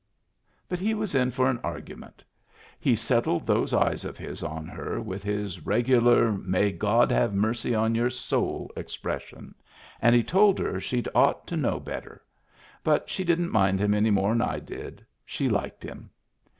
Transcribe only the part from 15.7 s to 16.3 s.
him.